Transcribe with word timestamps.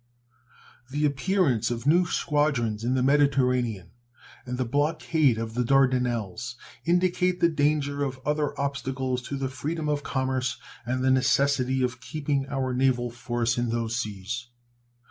The 0.89 1.05
appearance 1.05 1.69
of 1.69 1.85
new 1.85 2.07
squadrons 2.07 2.83
in 2.83 2.95
the 2.95 3.03
Mediterranean 3.03 3.91
and 4.47 4.57
the 4.57 4.65
blockade 4.65 5.37
of 5.37 5.53
the 5.53 5.63
Dardanelles 5.63 6.55
indicate 6.85 7.39
the 7.39 7.47
danger 7.49 8.03
of 8.03 8.19
other 8.25 8.59
obstacles 8.59 9.21
to 9.27 9.37
the 9.37 9.47
freedom 9.47 9.87
of 9.87 10.01
commerce 10.01 10.57
and 10.87 11.03
the 11.03 11.11
necessity 11.11 11.83
of 11.83 12.01
keeping 12.01 12.47
our 12.49 12.73
naval 12.73 13.11
force 13.11 13.59
in 13.59 13.69
those 13.69 13.95
seas. 13.95 14.47